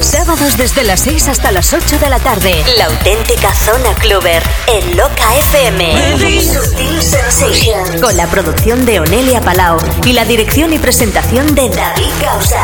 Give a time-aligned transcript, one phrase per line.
[0.00, 2.64] Sábados desde las 6 hasta las 8 de la tarde.
[2.76, 6.42] La auténtica zona cluber en Loca FM.
[6.42, 8.00] Sutil Sensations.
[8.00, 12.60] Con la producción de Onelia Palau y la dirección y presentación de David Causa.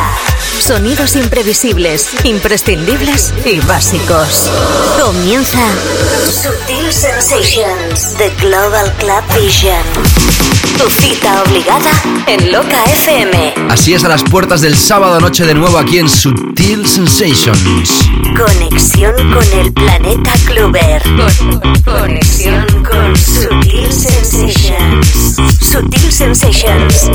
[0.58, 4.50] Sonidos imprevisibles, imprescindibles y básicos.
[5.00, 5.60] Comienza
[6.24, 10.51] Sutil Sensations, The Global Club Vision.
[10.78, 11.90] Tu cita obligada
[12.26, 13.54] en Loca FM.
[13.68, 18.08] Así es a las puertas del sábado noche de nuevo aquí en Sutil Sensations.
[18.36, 21.02] Conexión con el planeta Cluber.
[21.84, 25.36] conexión con Sutil Sensations.
[25.60, 27.10] Sutil Sensations.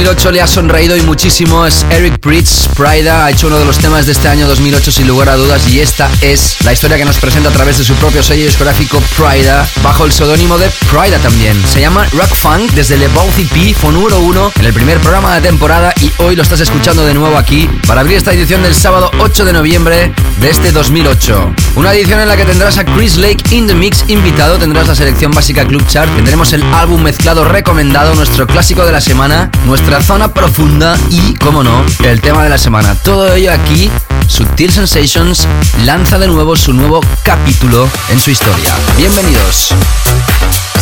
[0.00, 2.68] 2008 le ha sonreído y muchísimo es Eric Pritz.
[2.74, 5.68] Prida ha hecho uno de los temas de este año 2008 sin lugar a dudas
[5.68, 9.02] y esta es la historia que nos presenta a través de su propio sello discográfico
[9.14, 11.62] Prida, bajo el seudónimo de Prida también.
[11.70, 15.34] Se llama Rock Funk desde Le Both EP, fue número uno en el primer programa
[15.34, 18.74] de temporada y hoy lo estás escuchando de nuevo aquí para abrir esta edición del
[18.74, 21.54] sábado 8 de noviembre de este 2008.
[21.76, 24.94] Una edición en la que tendrás a Chris Lake in the Mix invitado, tendrás la
[24.94, 29.50] selección básica Club Chart, tendremos el álbum mezclado recomendado, nuestro clásico de la semana,
[29.90, 32.94] nuestra zona profunda y, como no, el tema de la semana.
[32.94, 33.90] Todo ello aquí,
[34.28, 35.48] Subtil Sensations
[35.84, 38.72] lanza de nuevo su nuevo capítulo en su historia.
[38.96, 39.74] Bienvenidos.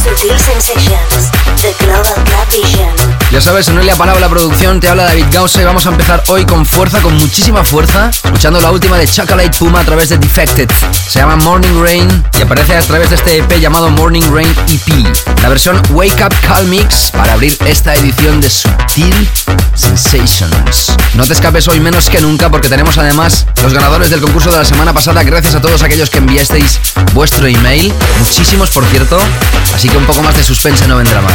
[0.04, 1.30] Sutil Sensations.
[1.80, 2.22] Global
[3.38, 6.44] Ya sabes, Noelia Palabra, la producción, te habla David Gausa y vamos a empezar hoy
[6.44, 10.68] con fuerza, con muchísima fuerza, escuchando la última de Chocolate Puma a través de Defected.
[11.08, 15.40] Se llama Morning Rain y aparece a través de este EP llamado Morning Rain EP.
[15.40, 19.28] La versión Wake Up Call Mix para abrir esta edición de Subtil
[19.76, 20.96] Sensations.
[21.14, 24.56] No te escapes hoy menos que nunca porque tenemos además los ganadores del concurso de
[24.56, 25.22] la semana pasada.
[25.22, 26.80] Gracias a todos aquellos que enviasteis
[27.14, 27.94] vuestro email.
[28.18, 29.16] Muchísimos, por cierto.
[29.72, 31.34] Así que un poco más de suspense no vendrá mal.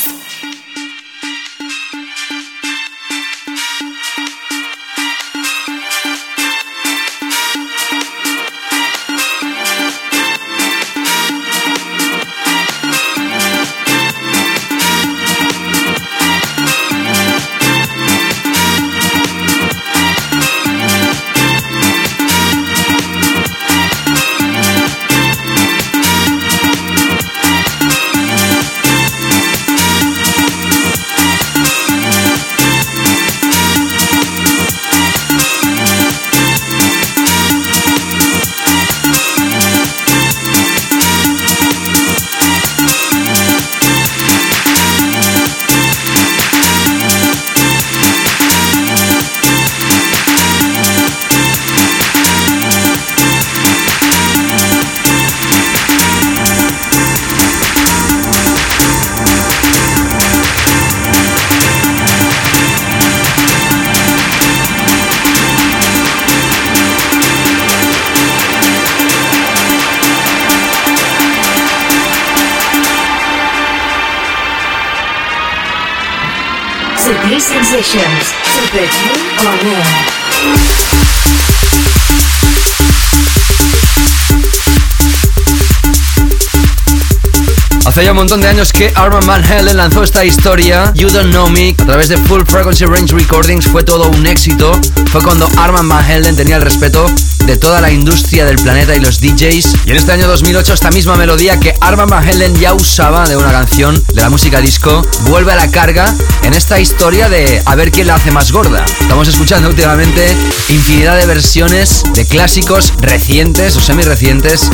[88.31, 91.85] Montón de años que Armand Van Helden lanzó esta historia, You Don't Know Me, a
[91.85, 93.65] través de Full Frequency Range Recordings.
[93.65, 94.71] Fue todo un éxito.
[95.11, 97.05] Fue cuando Armand Van Helden tenía el respeto
[97.45, 99.75] de toda la industria del planeta y los DJs.
[99.85, 103.35] Y en este año 2008 esta misma melodía que Armand Van Helden ya usaba de
[103.35, 107.75] una canción de la música disco vuelve a la carga en esta historia de a
[107.75, 108.85] ver quién la hace más gorda.
[109.01, 110.33] Estamos escuchando últimamente
[110.69, 114.69] infinidad de versiones de clásicos recientes o semi recientes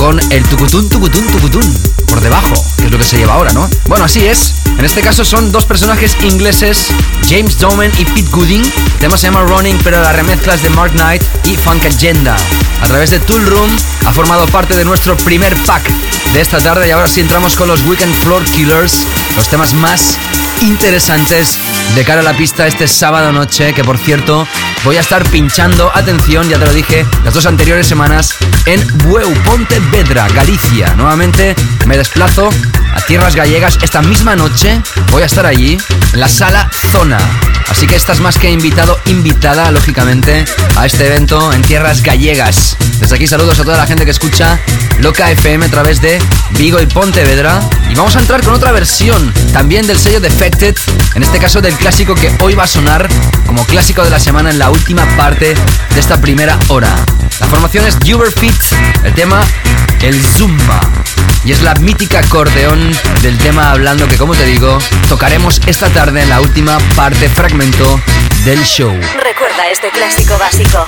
[0.00, 1.62] con el tucutún, tucutún, tucutún
[2.06, 3.68] por debajo, que es lo que se lleva ahora, ¿no?
[3.86, 4.54] Bueno, así es.
[4.78, 6.86] En este caso son dos personajes ingleses,
[7.28, 8.62] James Doman y Pete Gooding.
[8.64, 12.34] El tema se llama Running, pero la remezcla de Mark Knight y Funk Agenda.
[12.80, 13.70] A través de Tool Room
[14.06, 15.86] ha formado parte de nuestro primer pack
[16.32, 20.16] de esta tarde y ahora sí entramos con los Weekend Floor Killers, los temas más
[20.62, 21.58] interesantes
[21.94, 24.48] de cara a la pista este sábado noche, que por cierto
[24.84, 28.34] voy a estar pinchando, atención, ya te lo dije, las dos anteriores semanas
[28.66, 30.94] en Bueu, Pontevedra, Galicia.
[30.94, 31.54] Nuevamente
[31.86, 32.50] me desplazo
[32.94, 35.78] a tierras gallegas esta misma noche, voy a estar allí,
[36.12, 37.18] en la sala Zona.
[37.68, 40.44] Así que estás más que invitado, invitada, lógicamente,
[40.76, 42.76] a este evento en tierras gallegas.
[42.98, 44.58] Desde aquí saludos a toda la gente que escucha
[45.00, 46.18] Loca FM a través de
[46.50, 47.60] Vigo y Pontevedra.
[47.90, 50.76] Y vamos a entrar con otra versión, también del sello Defected,
[51.14, 53.08] en este caso del clásico que hoy va a sonar
[53.46, 56.94] como clásico de la semana en la última parte de esta primera hora.
[57.40, 57.96] La formación es
[58.36, 58.54] Fit,
[59.02, 59.42] el tema
[60.02, 60.80] El Zumba.
[61.44, 62.92] Y es la mítica acordeón
[63.22, 64.78] del tema hablando que, como te digo,
[65.08, 67.98] tocaremos esta tarde en la última parte fragmento
[68.44, 68.92] del show.
[68.92, 70.84] Recuerda este clásico básico.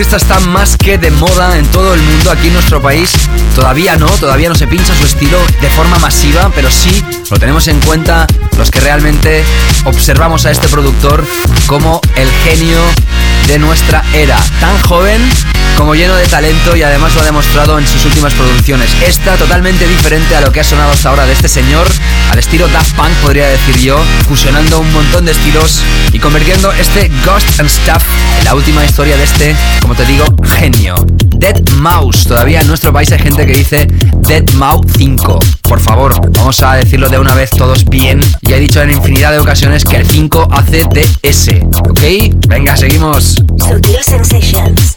[0.00, 3.12] Artista está más que de moda en todo el mundo, aquí en nuestro país.
[3.54, 7.68] Todavía no, todavía no se pincha su estilo de forma masiva, pero sí lo tenemos
[7.68, 9.44] en cuenta los que realmente
[9.84, 11.22] observamos a este productor
[11.66, 12.80] como el genio
[13.46, 14.38] de nuestra era.
[14.58, 15.20] Tan joven
[15.80, 18.90] como lleno de talento y además lo ha demostrado en sus últimas producciones.
[19.02, 21.86] Esta totalmente diferente a lo que ha sonado hasta ahora de este señor,
[22.30, 25.80] al estilo Daft Punk podría decir yo, fusionando un montón de estilos
[26.12, 28.04] y convirtiendo este Ghost and Stuff
[28.40, 30.26] en la última historia de este, como te digo,
[30.58, 30.96] genio.
[31.40, 33.86] Dead Mouse, todavía en nuestro país hay gente que dice
[34.18, 35.38] Dead Mouse 5.
[35.62, 38.20] Por favor, vamos a decirlo de una vez todos bien.
[38.42, 41.48] Ya he dicho en infinidad de ocasiones que el 5 hace DS,
[41.88, 42.02] ¿ok?
[42.46, 43.36] Venga, seguimos.
[44.02, 44.89] Sensations,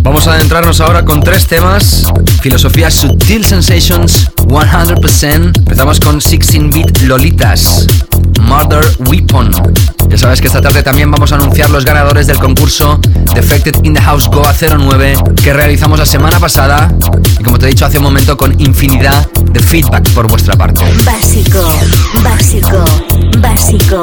[0.00, 2.12] Vamos a adentrarnos ahora con tres temas.
[2.40, 5.58] Filosofía Sutil Sensations 100%.
[5.58, 7.86] Empezamos con 16-bit Lolitas.
[8.40, 9.50] Mother Weapon.
[10.08, 13.00] Ya sabes que esta tarde también vamos a anunciar los ganadores del concurso
[13.34, 16.92] Defected in the House Goa 09 que realizamos la semana pasada
[17.38, 20.84] y como te he dicho hace un momento con infinidad de feedback por vuestra parte.
[21.04, 21.66] Básico,
[22.22, 22.84] básico,
[23.38, 24.02] básico.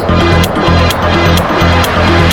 [1.93, 2.31] Música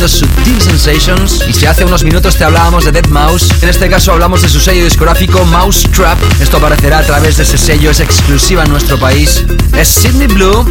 [0.00, 0.08] escuchando
[0.60, 4.40] Sensations y si hace unos minutos te hablábamos de Dead Mouse, en este caso hablamos
[4.40, 6.18] de su sello discográfico Mouse Trap.
[6.40, 9.44] Esto aparecerá a través de ese sello, es exclusiva en nuestro país.
[9.76, 10.64] Es Sydney Blue,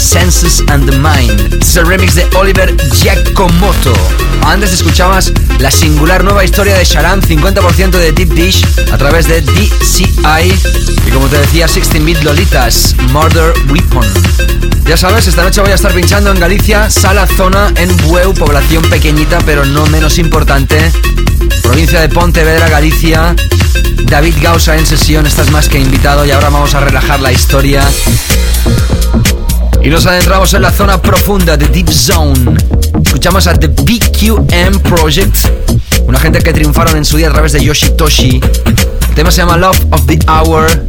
[0.00, 1.58] Senses and the Mind.
[1.60, 3.92] Este remix de Oliver Giacomoto.
[4.42, 9.42] Antes escuchabas la singular nueva historia de Sharan, 50% de Deep Dish a través de
[9.42, 10.54] DCI.
[11.06, 14.06] Y como te decía, 16-bit Lolitas, Murder Weapon.
[14.86, 18.82] Ya sabes, esta noche voy a estar pinchando en Galicia, Sala Zona, en Bueu, población
[18.84, 20.90] pequeñita pero no menos importante.
[21.62, 23.36] Provincia de Pontevedra, Galicia.
[24.04, 27.86] David Gausa en sesión, estás más que invitado y ahora vamos a relajar la historia.
[29.82, 32.56] Y nos adentramos en la zona profunda de Deep Zone.
[33.04, 35.36] Escuchamos a The BQM Project,
[36.06, 38.40] una gente que triunfaron en su día a través de Yoshitoshi.
[38.66, 40.86] El tema se llama Love of the Hour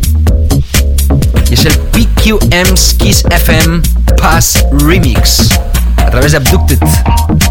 [1.49, 3.81] y es el PQM Skis FM
[4.17, 5.49] Pass Remix
[5.97, 6.79] a través de Abducted.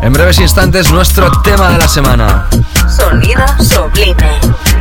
[0.03, 2.49] En breves instantes, nuestro tema de la semana.
[2.89, 4.80] Sonido sublime.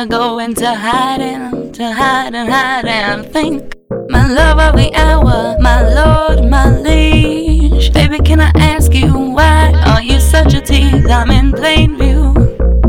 [0.00, 0.18] Still.
[0.18, 3.74] You're going to to hide and hide and think.
[4.08, 7.92] My love of the hour, my lord, my liege.
[7.92, 11.08] Baby, can I ask you why are you such a tease?
[11.08, 12.34] I'm in plain view.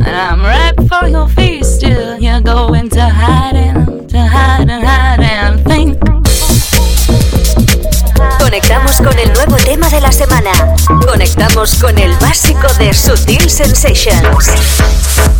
[0.05, 2.19] And I'm right for your face still.
[2.19, 5.99] You're going to hiding, to hide and hide and think.
[8.39, 10.51] Conectamos con el nuevo tema de la semana.
[11.21, 14.49] Conectamos con el básico de Sutil Sensations.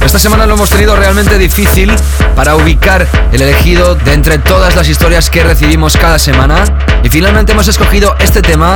[0.06, 1.92] Esta semana lo hemos tenido realmente difícil
[2.36, 6.66] para ubicar el elegido de entre todas las historias que recibimos cada semana.
[7.04, 8.76] Y finalmente hemos escogido este tema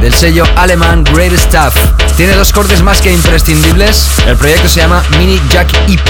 [0.00, 1.76] del sello alemán Great Stuff.
[2.16, 4.08] Tiene dos cortes más que imprescindibles.
[4.26, 6.08] El proyecto se llama Mini Jack EP.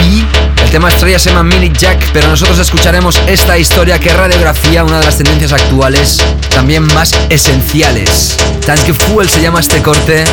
[0.67, 4.99] El tema estrella se llama Mini Jack, pero nosotros escucharemos esta historia que radiografía una
[4.99, 8.37] de las tendencias actuales, también más esenciales.
[8.67, 10.25] Tank Fuel se llama este corte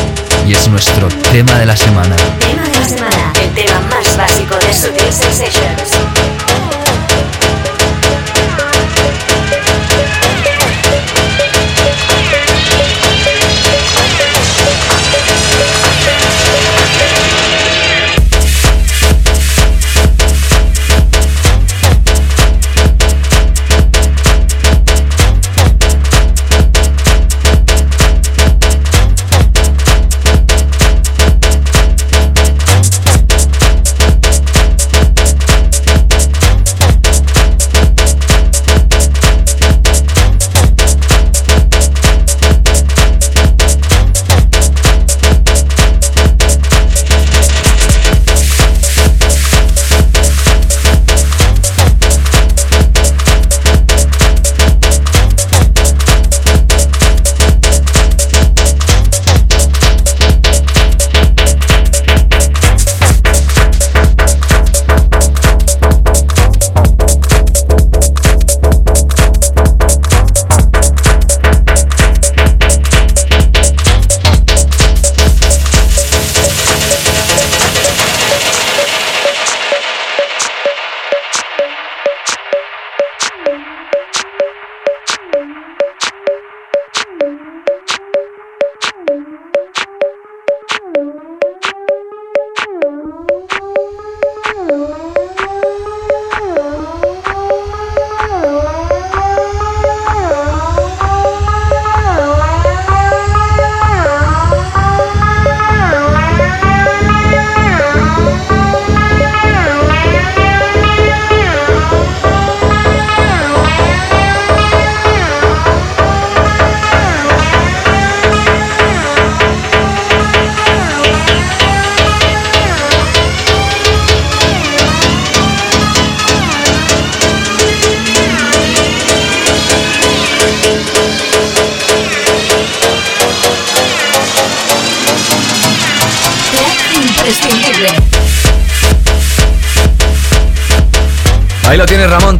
[0.48, 2.16] y es nuestro tema de la semana.
[2.40, 6.83] Tema de la semana, el tema más básico de Sutil Sensations.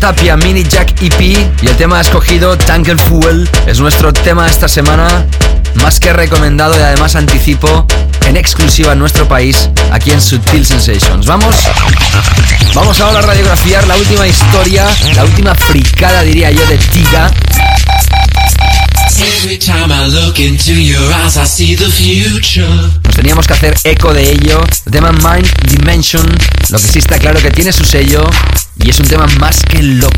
[0.04, 5.08] Tapia, Mini Jack EP y el tema escogido, Tangle Fuel, es nuestro tema esta semana,
[5.76, 7.88] más que recomendado y además anticipo
[8.28, 11.26] en exclusiva en nuestro país, aquí en Sutil Sensations.
[11.26, 11.56] Vamos,
[12.74, 14.86] vamos ahora a radiografiar la última historia,
[15.16, 17.32] la última fricada diría yo de Tiga.
[21.88, 23.00] The.
[23.06, 24.62] Nos teníamos que hacer eco de ello.
[24.86, 26.30] El tema Mind Dimension,
[26.72, 28.30] lo que sí está claro que tiene su sello
[28.84, 30.12] y es un tema más que loco.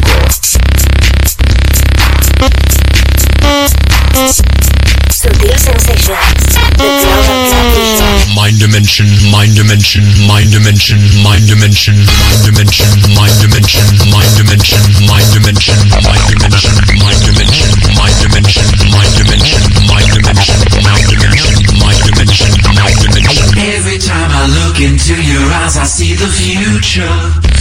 [5.09, 6.55] Sutil Sensations.
[6.75, 8.35] The Global Club Vision.
[8.35, 11.95] Mind dimension, mind dimension, mind dimension, mind dimension,
[12.25, 17.45] mind dimension, mind dimension, mind dimension, mind dimension, mind dimension, mind dimension,
[17.93, 23.45] mind dimension, mind dimension, mind dimension, mind dimension, mind dimension, mind dimension.
[23.57, 27.54] Every time I look into your eyes, I see the future.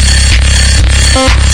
[1.16, 1.44] Oh.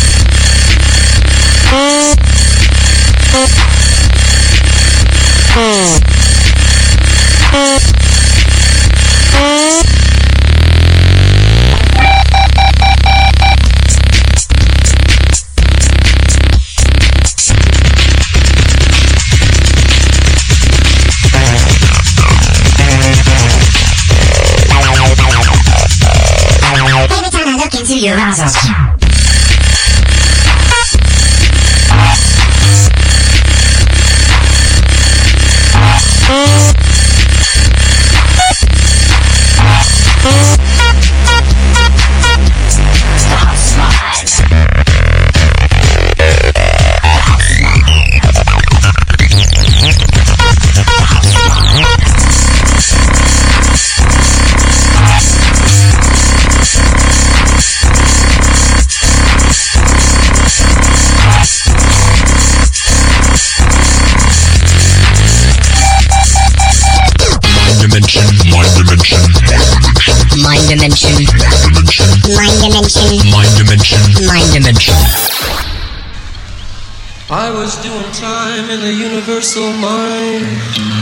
[78.70, 80.46] Time in the universal mind.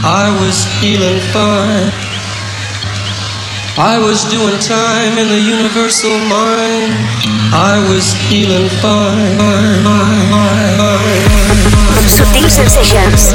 [0.03, 1.91] I was feeling fine.
[3.77, 6.93] I was doing time in the universal mind.
[7.53, 9.37] I was feeling fine.
[12.09, 13.33] Sutil Sensations.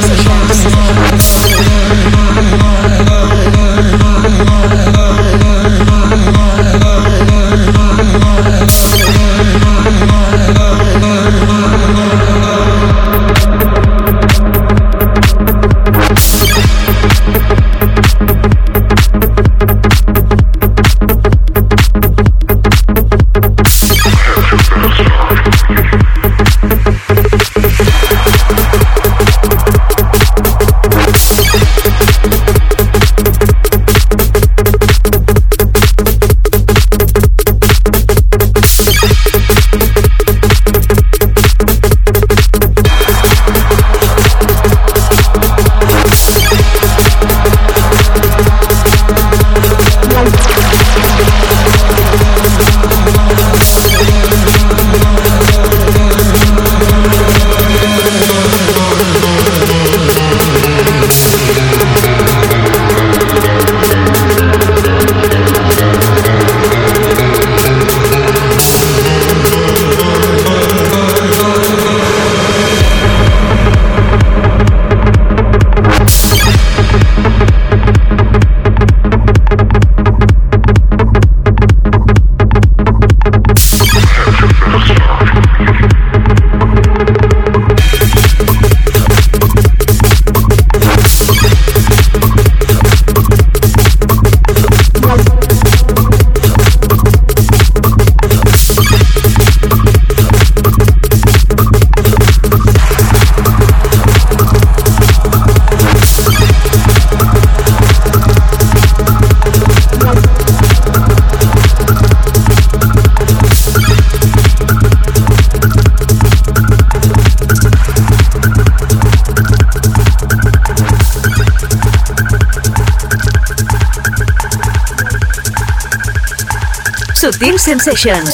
[127.35, 128.33] Sutil Sensations.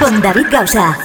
[0.00, 0.98] Con David Gausa.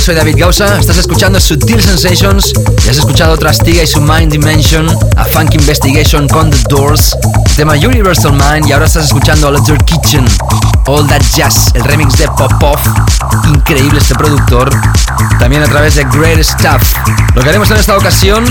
[0.00, 2.54] Soy David Gausa, estás escuchando Sutil Sensations
[2.86, 7.14] y has escuchado Trastiga y su Mind Dimension, a Funk Investigation con The Doors,
[7.54, 10.24] tema Universal Mind y ahora estás escuchando a Kitchen.
[10.86, 12.78] All That Jazz, el remix de Popov.
[13.46, 14.70] Increíble este productor.
[15.50, 16.94] También a través de Great Stuff.
[17.34, 18.44] Lo que haremos en esta ocasión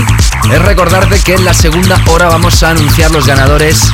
[0.52, 3.90] es recordarte que en la segunda hora vamos a anunciar los ganadores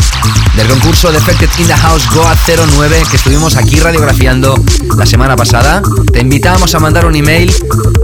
[0.56, 4.60] del concurso Defected in the House Goa 09 que estuvimos aquí radiografiando
[4.96, 5.82] la semana pasada.
[6.12, 7.54] Te invitamos a mandar un email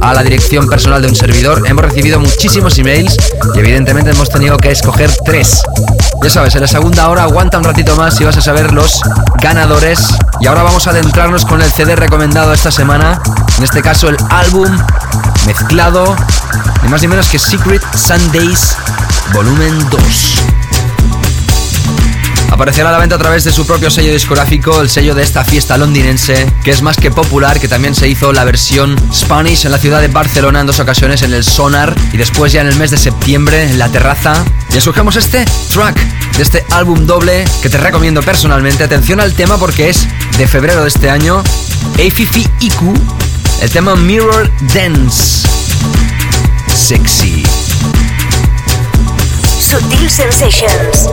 [0.00, 1.64] a la dirección personal de un servidor.
[1.66, 3.16] Hemos recibido muchísimos emails
[3.57, 5.62] y evidentemente hemos tenido que escoger tres.
[6.22, 9.00] Ya sabes, en la segunda hora aguanta un ratito más y vas a saber los
[9.40, 10.14] ganadores.
[10.40, 13.20] Y ahora vamos a adentrarnos con el CD recomendado esta semana.
[13.62, 14.76] En este caso el álbum
[15.46, 16.16] mezclado,
[16.82, 18.76] ni más ni menos que Secret Sundays
[19.32, 20.02] Volumen 2.
[22.50, 25.44] Aparecerá a la venta a través de su propio sello discográfico, el sello de esta
[25.44, 29.70] fiesta londinense, que es más que popular, que también se hizo la versión Spanish en
[29.70, 32.74] la ciudad de Barcelona en dos ocasiones, en el Sonar, y después ya en el
[32.74, 34.44] mes de septiembre en la terraza.
[34.74, 35.96] Y escogemos este track
[36.36, 38.82] de este álbum doble que te recomiendo personalmente.
[38.82, 41.44] Atención al tema porque es de febrero de este año.
[41.94, 42.82] AFIFI IQ,
[43.61, 45.46] el tema Mirror Dance.
[46.74, 47.44] Sexy.
[49.61, 51.09] Sutil Sensations.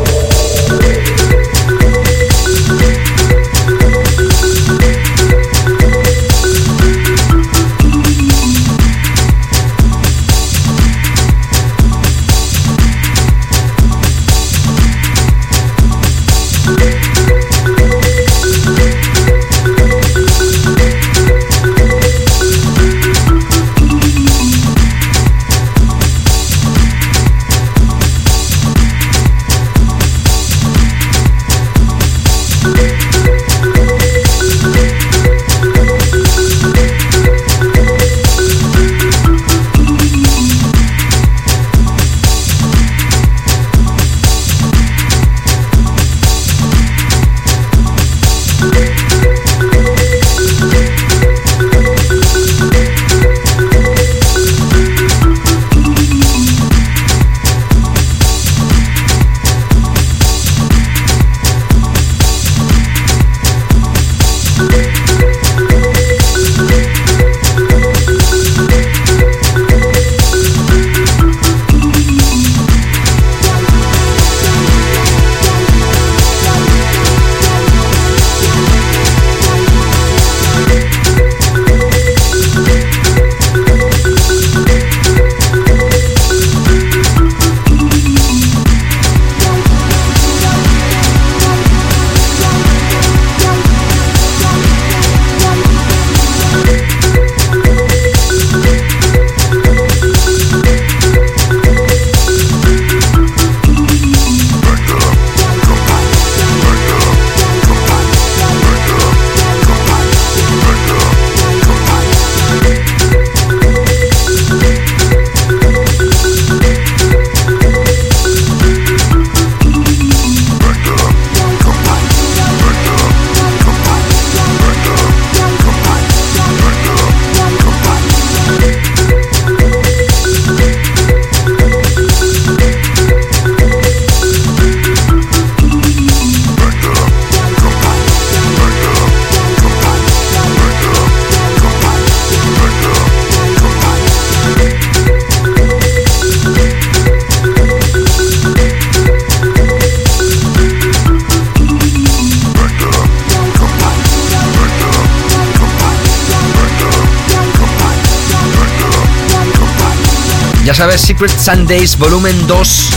[160.80, 162.90] Sabes, Secret Sundays Volumen 2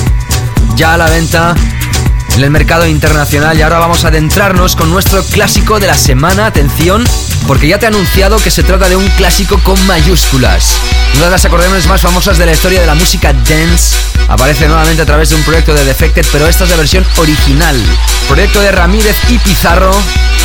[0.76, 1.52] ya a la venta
[2.36, 6.46] en el mercado internacional y ahora vamos a adentrarnos con nuestro clásico de la semana.
[6.46, 7.02] Atención,
[7.48, 10.76] porque ya te he anunciado que se trata de un clásico con mayúsculas.
[11.16, 13.96] Una de las acordeones más famosas de la historia de la música dance
[14.28, 17.76] aparece nuevamente a través de un proyecto de Defected, pero esta es la versión original.
[18.28, 19.92] Proyecto de Ramírez y Pizarro.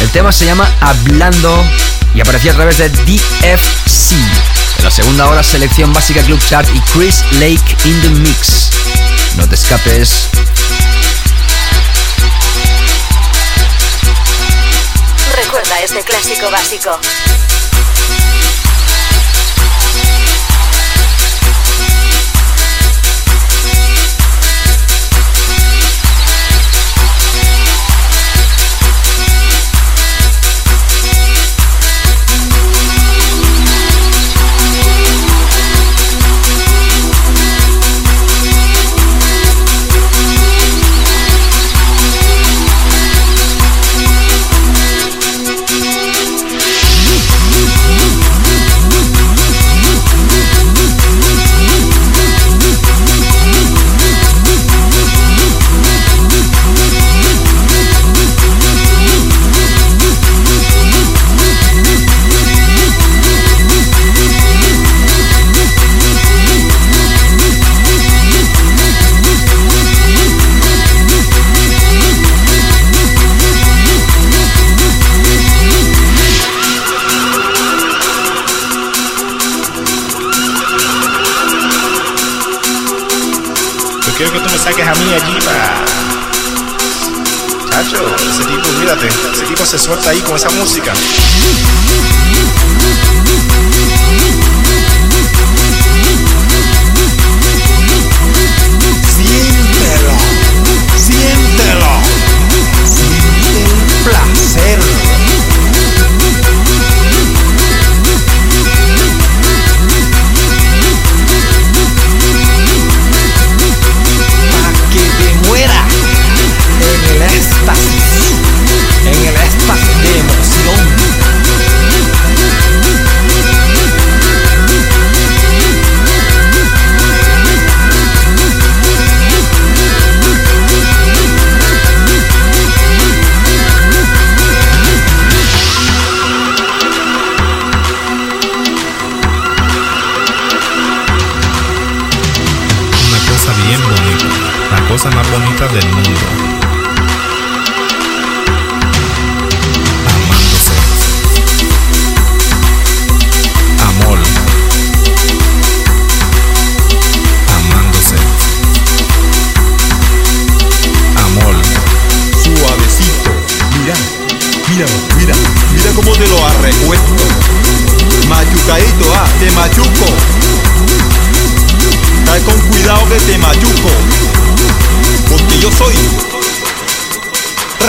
[0.01, 1.63] El tema se llama Hablando
[2.15, 4.15] y aparecía a través de DFC.
[4.77, 8.69] En la segunda hora, selección básica Club Chart y Chris Lake in the Mix.
[9.35, 10.29] No te escapes.
[15.35, 16.99] Recuerda este clásico básico.
[84.19, 85.85] A mí allí para.
[87.69, 90.91] Chacho, ese tipo, mírate, ese tipo se suelta ahí con esa música.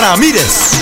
[0.09, 0.81] Ramírez.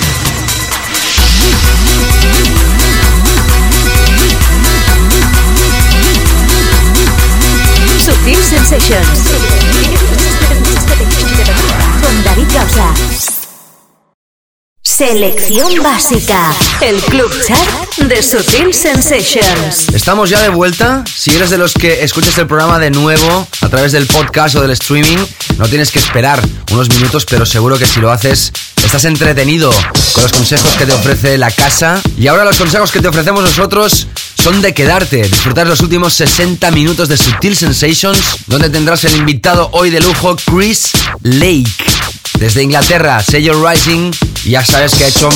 [7.98, 9.75] Sutil Sensations.
[14.96, 16.56] Selección básica.
[16.80, 19.90] El club chat de Sutil Sensations.
[19.92, 21.04] Estamos ya de vuelta.
[21.14, 24.62] Si eres de los que escuchas el programa de nuevo a través del podcast o
[24.62, 25.18] del streaming,
[25.58, 26.40] no tienes que esperar
[26.72, 28.50] unos minutos, pero seguro que si lo haces,
[28.82, 29.70] estás entretenido
[30.14, 32.00] con los consejos que te ofrece la casa.
[32.16, 34.06] Y ahora los consejos que te ofrecemos nosotros
[34.42, 39.68] son de quedarte, disfrutar los últimos 60 minutos de Sutil Sensations, donde tendrás el invitado
[39.72, 40.92] hoy de lujo, Chris
[41.22, 41.66] Lake.
[42.38, 44.12] Desde Inglaterra, sello Rising,
[44.44, 45.30] ya sabes que ha hecho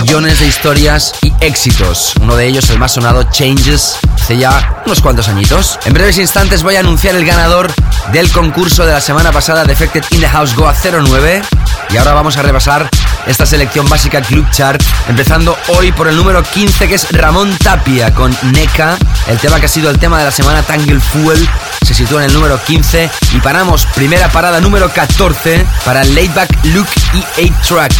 [0.00, 2.14] millones de historias y éxitos.
[2.20, 5.78] Uno de ellos, el más sonado, Changes, hace ya unos cuantos añitos.
[5.84, 7.70] En breves instantes voy a anunciar el ganador
[8.12, 11.42] del concurso de la semana pasada, Defected in the House Go a 09.
[11.90, 12.88] Y ahora vamos a repasar
[13.26, 18.14] esta selección básica Club Chart, empezando hoy por el número 15, que es Ramón Tapia
[18.14, 18.96] con NECA.
[19.26, 21.48] El tema que ha sido el tema de la semana, Tangle Fuel,
[21.84, 23.10] se sitúa en el número 15.
[23.32, 27.92] Y paramos, primera parada número 14 para Laidback Luke y 8-Track.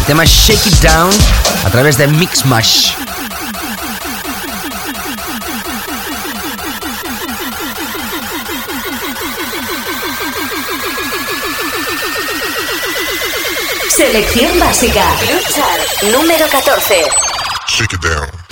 [0.00, 1.10] El tema es Shake It Down
[1.64, 2.92] a través de Mixmash.
[13.98, 15.04] Selección básica.
[15.54, 17.02] Chart número 14.
[17.66, 18.47] Shake it down.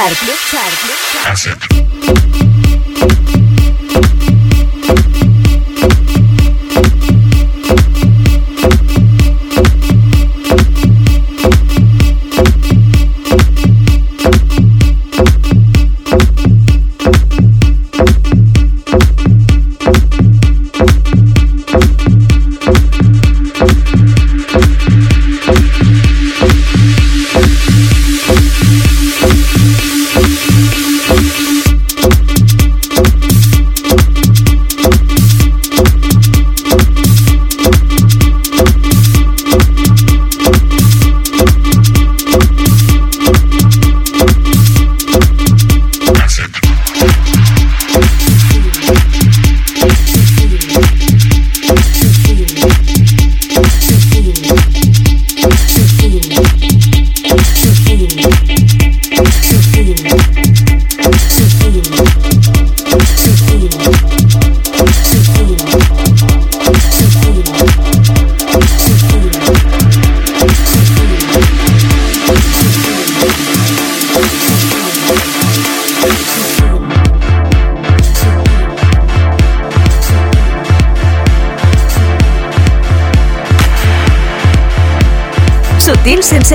[0.00, 0.49] Club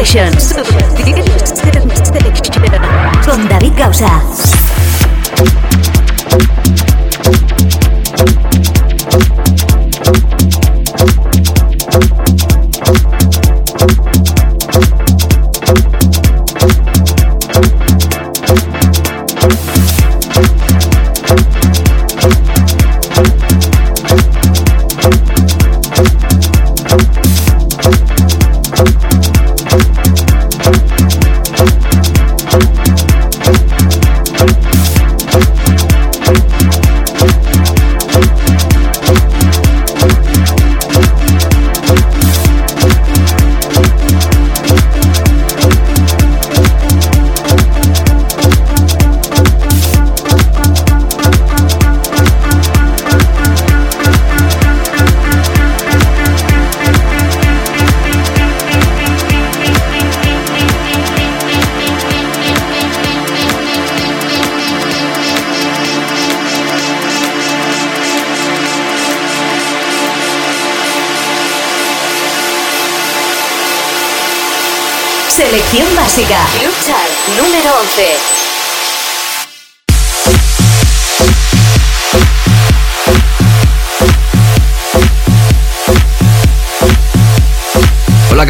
[0.06, 0.75] Sutil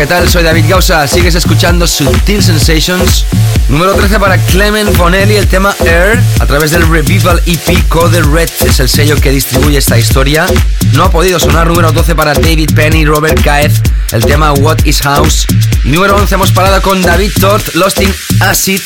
[0.06, 0.30] ¿qué tal?
[0.30, 1.08] Soy David Gausa.
[1.08, 3.26] Sigues escuchando Subtil Sensations.
[3.70, 8.50] Número 13 para Clement Bonelli, el tema Air, a través del Revival EP Code Red,
[8.68, 10.46] es el sello que distribuye esta historia.
[10.94, 13.82] No ha podido sonar número 12 para David Penny, Robert Caez,
[14.12, 15.48] el tema What is House.
[15.84, 18.82] Y número 11 hemos parado con David Todd, Lost in Acid,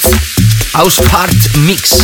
[0.72, 1.96] House Part Mix.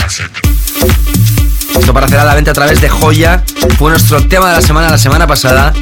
[1.80, 3.42] Esto aparecerá a la venta a través de Joya.
[3.78, 5.74] Fue nuestro tema de la semana la semana pasada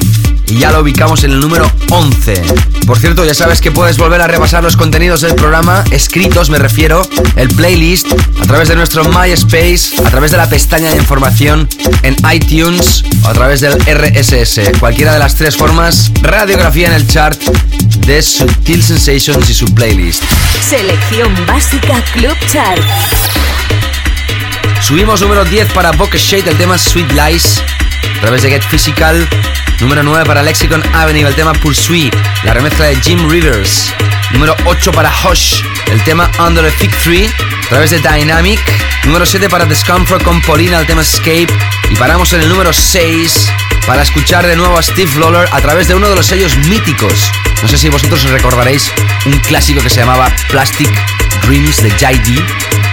[0.54, 2.42] y ya lo ubicamos en el número 11.
[2.86, 6.58] Por cierto, ya sabes que puedes volver a repasar los contenidos del programa, escritos me
[6.58, 7.02] refiero,
[7.34, 8.06] el playlist,
[8.40, 11.68] a través de nuestro MySpace, a través de la pestaña de información
[12.02, 14.78] en iTunes o a través del RSS.
[14.78, 17.40] Cualquiera de las tres formas, radiografía en el chart
[18.06, 20.22] de Subtil Sensations y su playlist.
[20.68, 22.80] Selección básica Club Chart.
[24.80, 27.60] Subimos número 10 para Boca Shade, el tema Sweet Lies,
[28.18, 29.26] a través de Get Physical.
[29.80, 32.14] Número 9 para Lexicon Avenue, el tema Pursuit,
[32.44, 33.92] la remezcla de Jim Rivers.
[34.30, 38.60] Número 8 para Hush, el tema Under the Fig Tree, a través de Dynamic.
[39.04, 41.48] Número 7 para Discomfort con Paulina, el tema Escape.
[41.90, 43.50] Y paramos en el número 6
[43.86, 47.30] para escuchar de nuevo a Steve Lawler a través de uno de los sellos míticos.
[47.62, 48.90] No sé si vosotros os recordaréis
[49.26, 50.90] un clásico que se llamaba Plastic
[51.46, 52.42] Dreams de JD.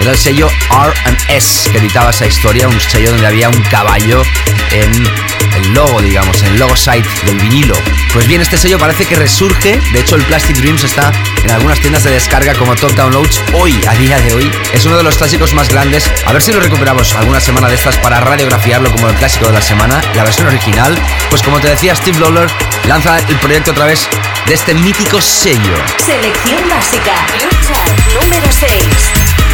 [0.01, 4.23] Era el sello R&S que editaba esa historia, un sello donde había un caballo
[4.71, 5.30] en
[5.73, 7.75] logo, digamos, en el logo site del vinilo.
[8.13, 9.79] Pues bien, este sello parece que resurge.
[9.93, 11.11] De hecho, el Plastic Dreams está
[11.43, 14.51] en algunas tiendas de descarga como Top Downloads hoy, a día de hoy.
[14.73, 16.11] Es uno de los clásicos más grandes.
[16.25, 19.53] A ver si lo recuperamos alguna semana de estas para radiografiarlo como el clásico de
[19.53, 20.01] la semana.
[20.15, 20.97] La versión original,
[21.29, 22.49] pues como te decía, Steve Lawler
[22.87, 24.07] lanza el proyecto a través
[24.47, 25.75] de este mítico sello.
[25.97, 29.50] Selección básica Club Chart número 6.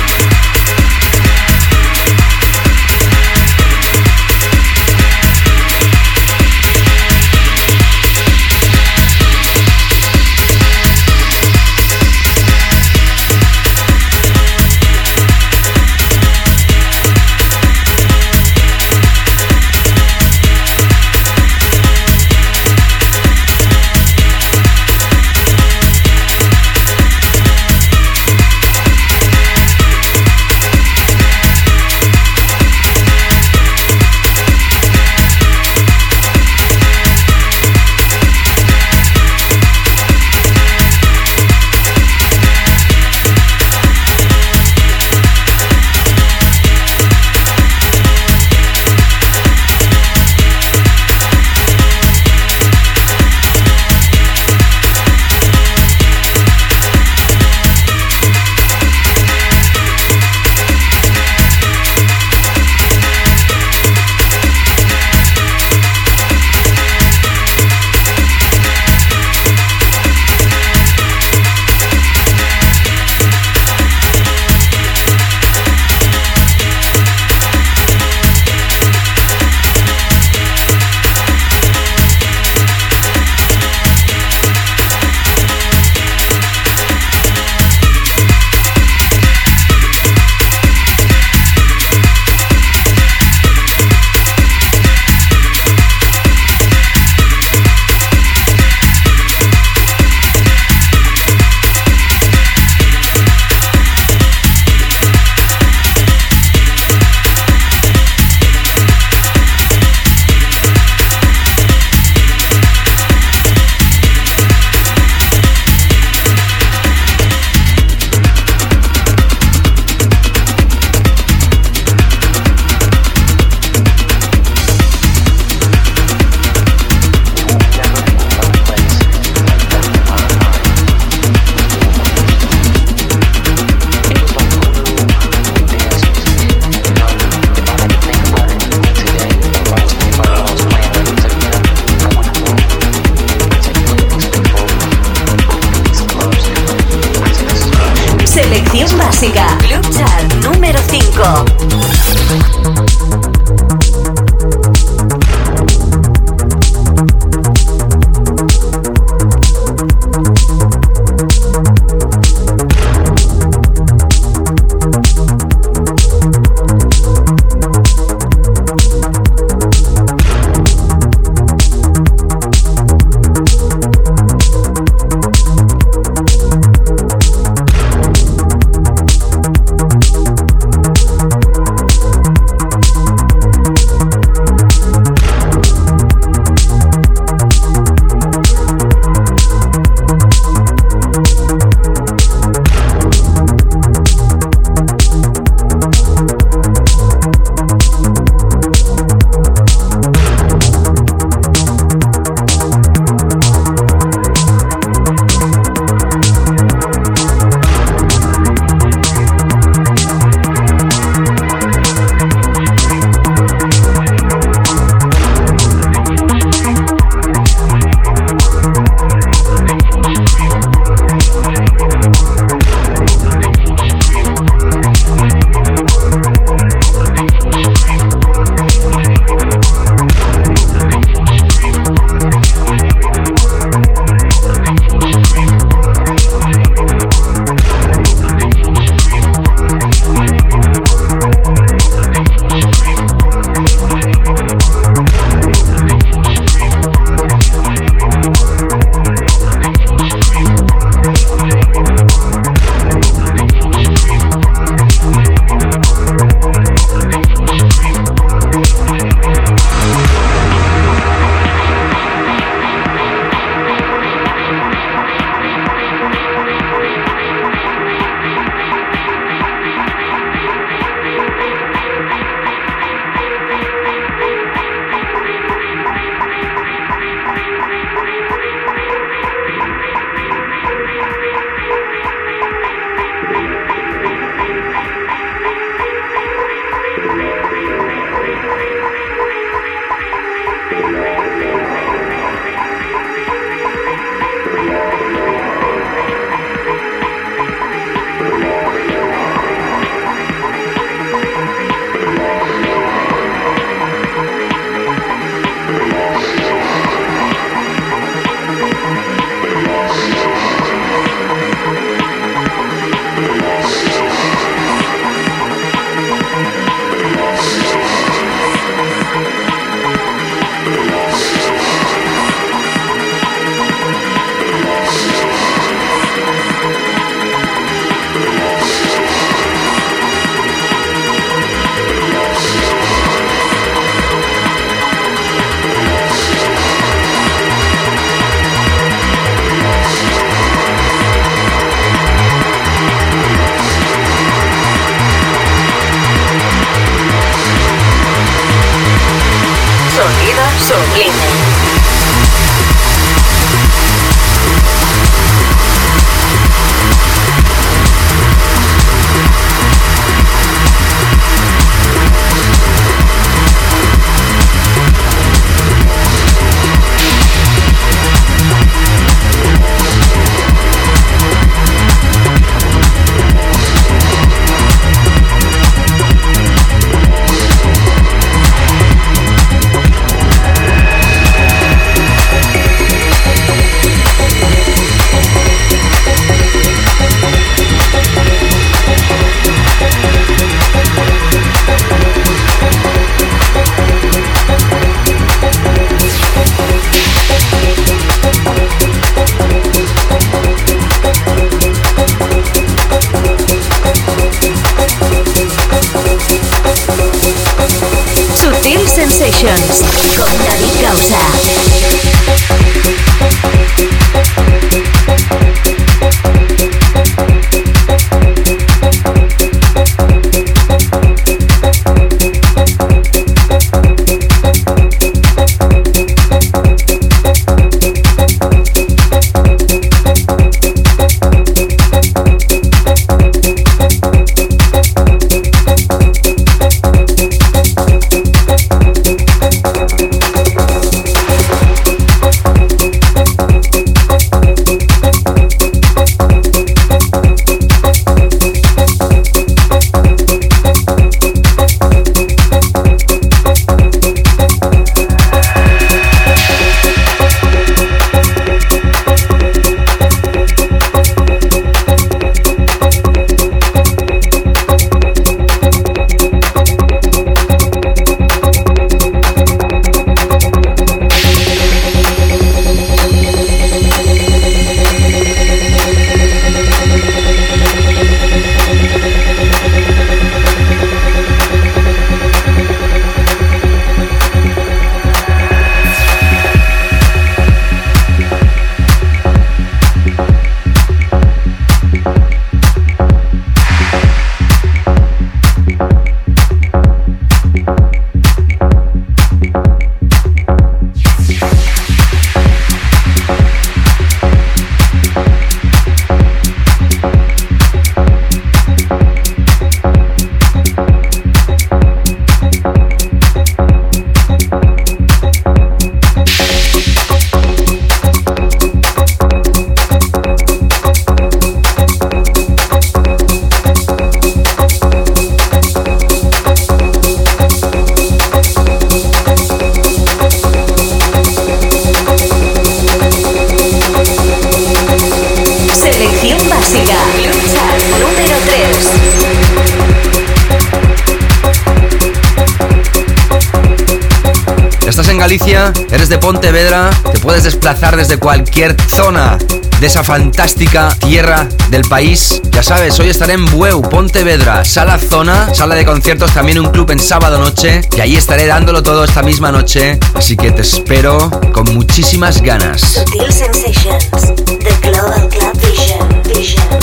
[547.67, 549.37] Desplazar desde cualquier zona
[549.81, 552.41] de esa fantástica tierra del país.
[552.51, 556.89] Ya sabes, hoy estaré en Bueu, Pontevedra, sala zona, sala de conciertos, también un club
[556.91, 557.81] en sábado noche.
[557.97, 559.99] Y ahí estaré dándolo todo esta misma noche.
[560.15, 563.03] Así que te espero con muchísimas ganas.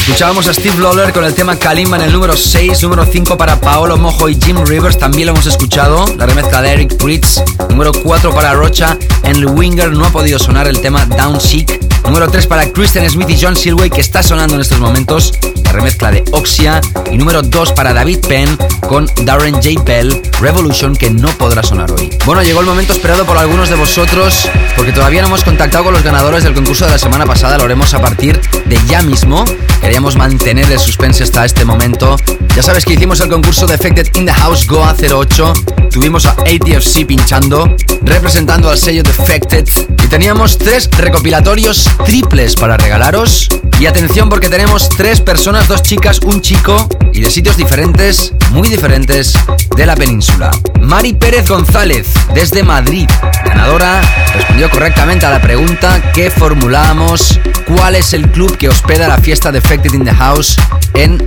[0.07, 3.59] Escuchábamos a Steve Lawler con el tema Kalimba en el número 6, número 5 para
[3.59, 7.91] Paolo Mojo y Jim Rivers, también lo hemos escuchado, la remezcla de Eric Pritz, número
[7.91, 12.29] 4 para Rocha, en el Winger no ha podido sonar el tema Down Chic, número
[12.29, 15.33] 3 para Kristen Smith y John Silway que está sonando en estos momentos,
[15.75, 16.81] remezcla de Oxia,
[17.11, 18.57] y número 2 para David Penn
[18.89, 19.83] con Darren J.
[19.85, 22.11] Bell, Revolution que no podrá sonar hoy.
[22.25, 25.93] Bueno, llegó el momento esperado por algunos de vosotros, porque todavía no hemos contactado con
[25.93, 29.45] los ganadores del concurso de la semana pasada, lo haremos a partir de ya mismo,
[29.81, 32.17] queríamos mantener el suspense hasta este momento.
[32.57, 33.75] Ya sabes que hicimos el concurso de
[34.15, 35.53] in the House Goa 08.
[35.91, 39.69] Tuvimos a ATFC pinchando, representando al sello Defected.
[40.03, 43.49] Y teníamos tres recopilatorios triples para regalaros.
[43.81, 48.69] Y atención porque tenemos tres personas, dos chicas, un chico y de sitios diferentes, muy
[48.69, 49.33] diferentes
[49.77, 50.51] de la península.
[50.81, 53.09] Mari Pérez González, desde Madrid,
[53.45, 54.01] ganadora,
[54.35, 59.53] respondió correctamente a la pregunta que formulábamos, ¿cuál es el club que hospeda la fiesta
[59.53, 60.57] Defected in the House
[60.95, 61.25] en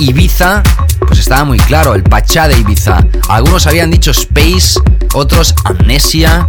[0.00, 0.62] Ibiza?
[1.06, 3.04] Pues estaba muy claro, el Pachá de Ibiza.
[3.28, 4.80] Algunos habían dicho Space,
[5.14, 6.46] otros Amnesia.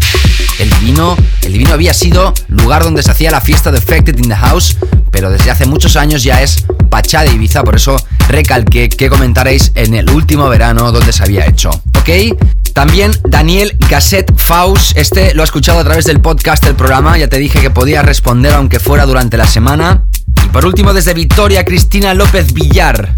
[0.59, 4.35] El Divino, el Divino había sido lugar donde se hacía la fiesta Defected in the
[4.35, 4.77] House,
[5.11, 7.97] pero desde hace muchos años ya es Pachá de Ibiza, por eso
[8.29, 11.69] recalqué que comentaréis en el último verano donde se había hecho.
[11.69, 12.37] ¿Ok?
[12.73, 17.29] También Daniel Gasset Faust, este lo ha escuchado a través del podcast del programa, ya
[17.29, 20.03] te dije que podía responder aunque fuera durante la semana.
[20.43, 23.13] Y por último desde Vitoria, Cristina López Villar.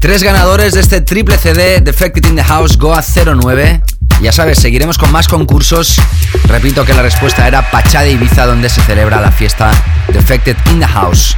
[0.00, 3.82] Tres ganadores de este triple CD Defected in the House Goa 09.
[4.22, 6.00] Ya sabes, seguiremos con más concursos.
[6.44, 9.70] Repito que la respuesta era Pachá de Ibiza, donde se celebra la fiesta
[10.08, 11.36] Defected in the House.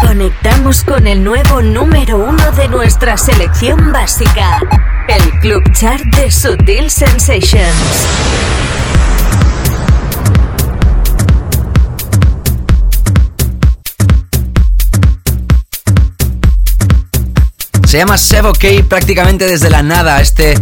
[0.00, 4.60] Conectamos con el nuevo número uno de nuestra selección básica.
[5.08, 8.06] El Club Chart de Sutil Sensations.
[17.88, 20.20] Se llama Sevo K prácticamente desde la nada.
[20.20, 20.60] Este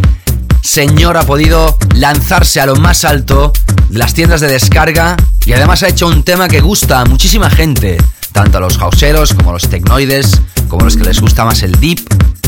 [0.61, 3.51] señor ha podido lanzarse a lo más alto
[3.89, 7.49] de las tiendas de descarga y además ha hecho un tema que gusta a muchísima
[7.49, 7.97] gente,
[8.31, 11.63] tanto a los hauseros como a los tecnoides, como a los que les gusta más
[11.63, 11.99] el deep.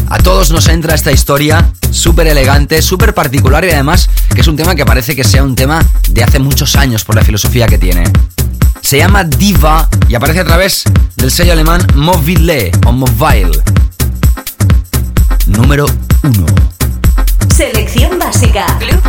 [0.08, 4.56] A todos nos entra esta historia súper elegante, súper particular y además que es un
[4.56, 7.80] tema que parece que sea un tema de hace muchos años por la filosofía que
[7.80, 8.06] tiene.
[8.80, 10.86] Se llama Diva y aparece a través
[11.18, 13.62] del sello alemán Mobile o Mobile
[15.50, 15.86] número
[16.24, 16.46] 1.
[17.56, 18.66] Selección básica.
[18.80, 19.02] Club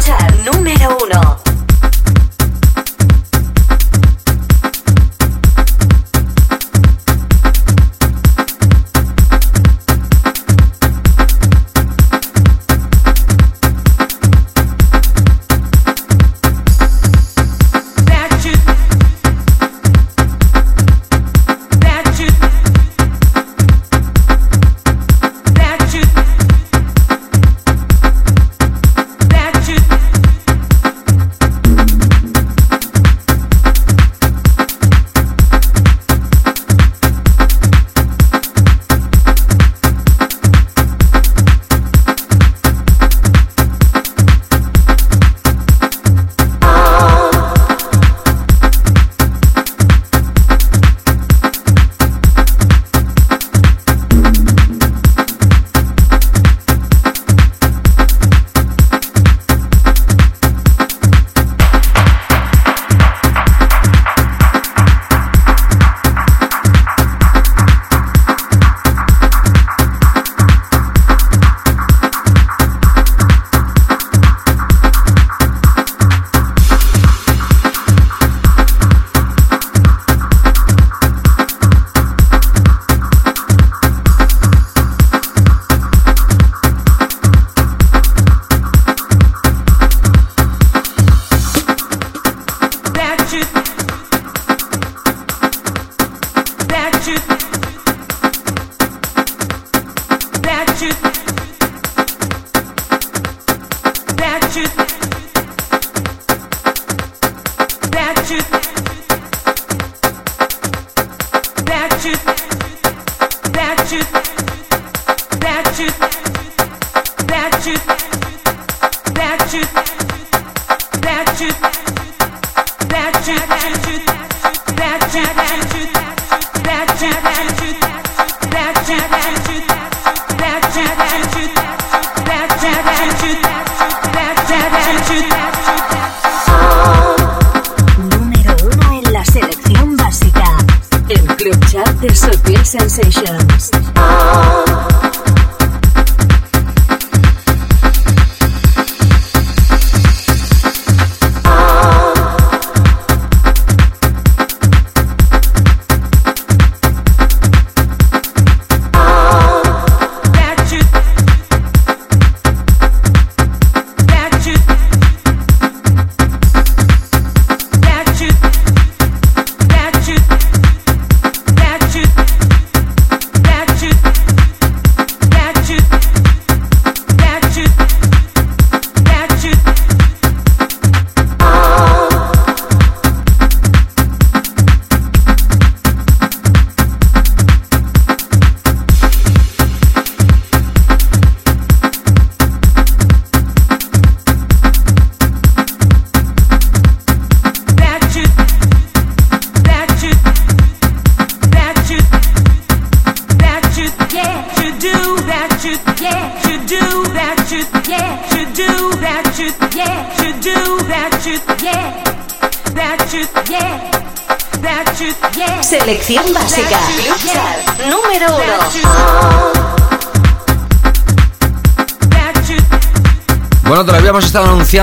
[0.44, 1.59] número 1.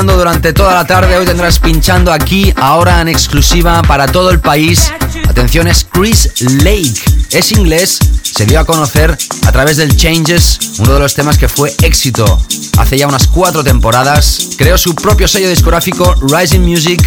[0.06, 1.18] Durante toda la tarde.
[1.18, 4.91] Hoy tendrás pinchando aquí, ahora en exclusiva para todo el país.
[5.28, 6.30] Atención, es Chris
[6.64, 6.94] Lake.
[7.32, 11.48] Es inglés, se dio a conocer a través del Changes, uno de los temas que
[11.49, 12.40] fue éxito
[12.78, 14.49] hace ya unas cuatro temporadas.
[14.57, 17.02] Creó su propio sello discográfico, Rising Music,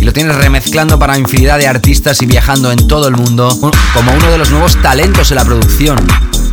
[0.00, 3.48] y lo tiene remezclando para infinidad de artistas y viajando en todo el mundo
[3.92, 5.98] como uno de los nuevos talentos en la producción.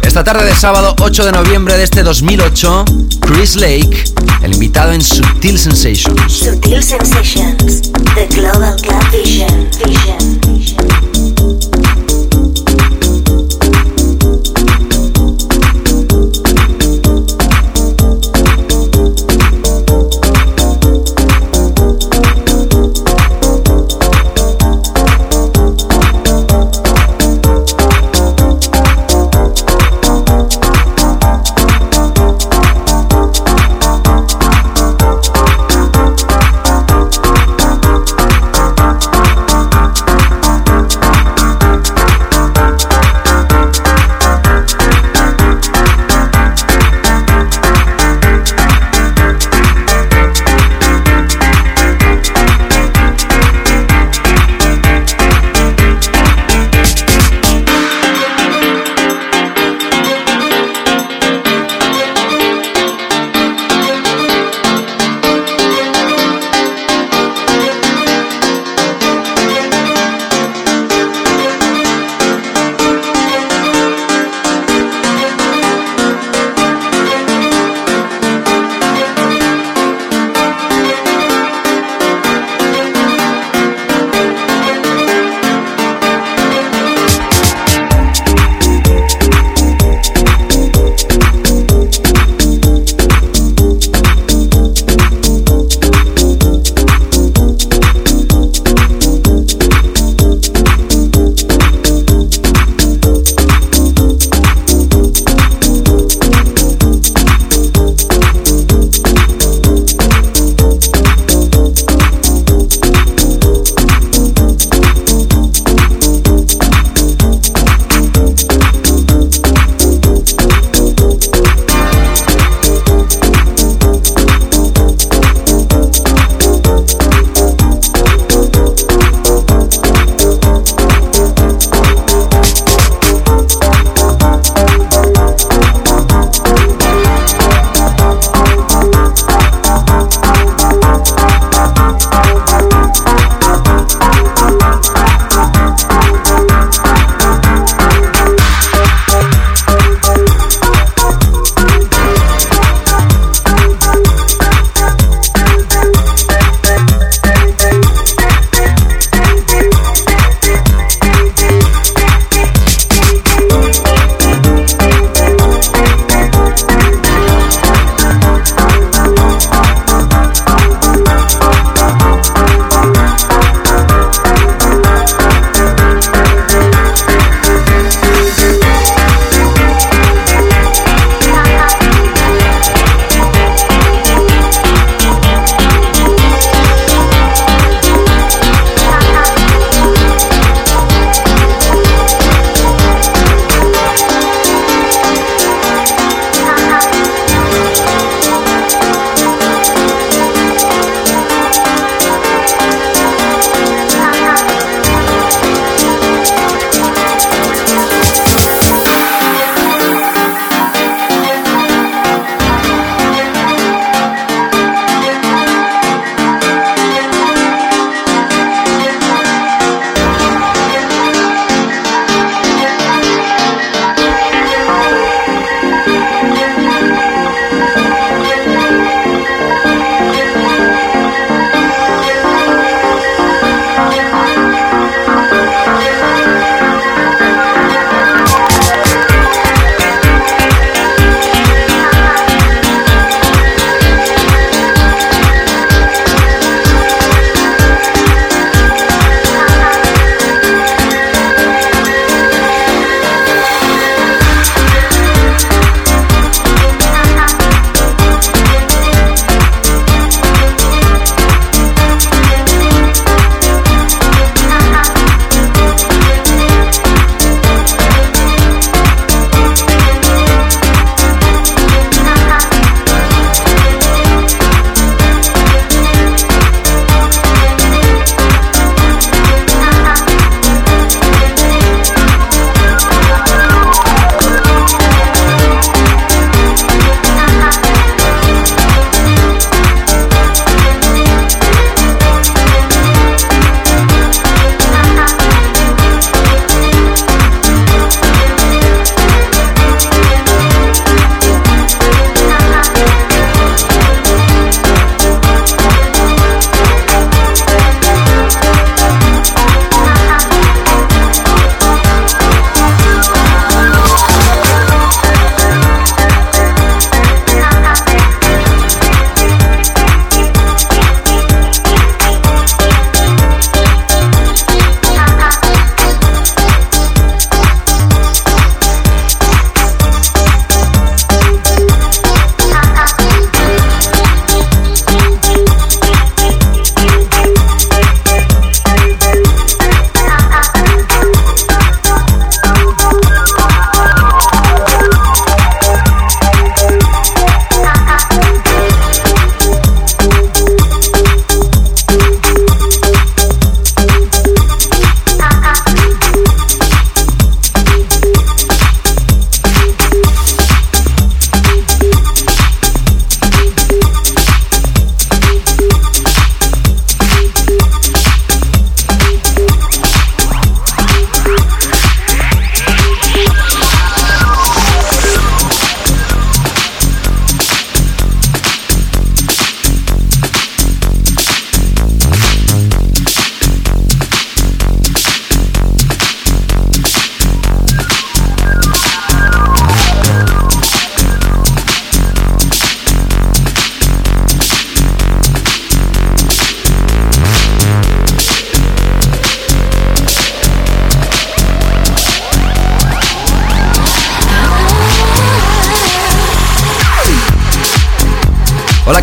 [0.04, 2.86] Esta tarde de sábado 8 de noviembre de este 2008,
[3.22, 4.04] Chris Lake,
[4.42, 6.32] el invitado en Subtil Sensations.
[6.32, 9.70] Subtil Sensations, The Global Club Vision.
[9.86, 11.13] Vision.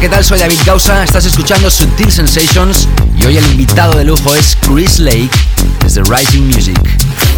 [0.01, 0.25] ¿Qué tal?
[0.25, 4.99] Soy David Gausa, estás escuchando Sutil Sensations y hoy el invitado de lujo es Chris
[4.99, 5.29] Lake
[5.83, 6.81] desde Rising Music.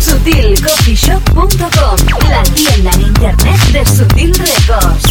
[0.00, 1.48] SutilCoffeeShop.com,
[2.28, 5.02] la tienda en internet de Sutil Records.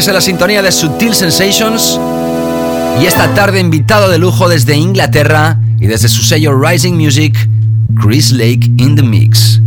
[0.00, 2.00] Sigues en la sintonía de Sutil Sensations
[3.02, 7.36] y esta tarde invitado de lujo desde Inglaterra y desde su sello Rising Music,
[8.00, 9.60] Chris Lake in the Mix.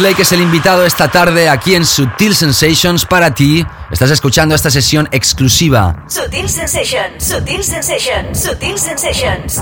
[0.00, 3.64] Lake es el invitado esta tarde aquí en Sutil Sensations para ti.
[3.90, 6.04] Estás escuchando esta sesión exclusiva.
[6.08, 9.60] Sutil Sensations, Sutil Sensations, Sutil Sensations.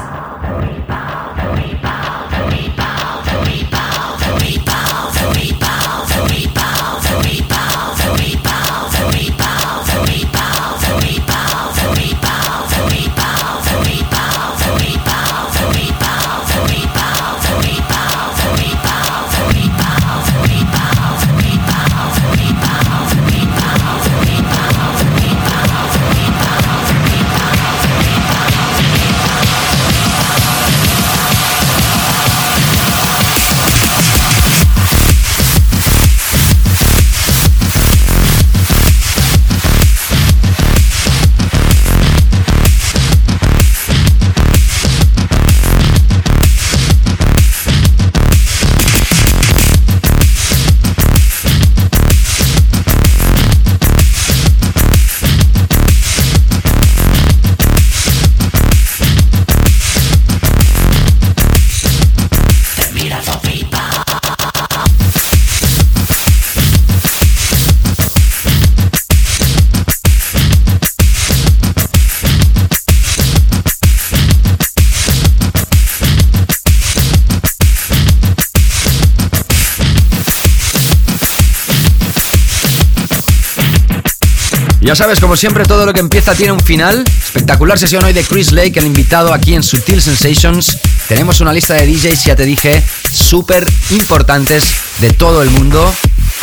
[84.86, 87.02] Ya sabes, como siempre, todo lo que empieza tiene un final.
[87.08, 90.78] Espectacular sesión hoy de Chris Lake, el invitado aquí en Sutil Sensations.
[91.08, 92.80] Tenemos una lista de DJs, ya te dije,
[93.10, 95.92] súper importantes de todo el mundo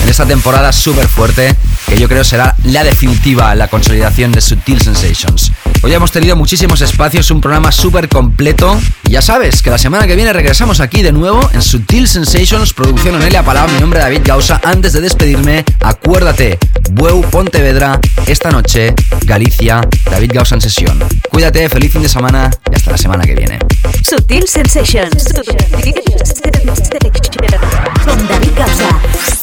[0.04, 1.56] en esta temporada súper fuerte,
[1.88, 5.54] que yo creo será la definitiva, la consolidación de Sutil Sensations.
[5.82, 8.78] Hoy hemos tenido muchísimos espacios, un programa súper completo.
[9.04, 13.16] Ya sabes que la semana que viene regresamos aquí de nuevo en Sutil Sensations, producción
[13.16, 14.60] Onelia Palau, mi nombre es David Gausa.
[14.64, 16.60] Antes de despedirme, acuérdate,
[16.92, 18.94] Bueu Pontevedra, esta noche,
[19.26, 21.00] Galicia, David Gausa en sesión.
[21.30, 23.60] Cuídate, feliz fin de semana y hasta la semana que viene.
[24.04, 25.34] Sutil Sensations.
[28.06, 29.43] Con David Gausa.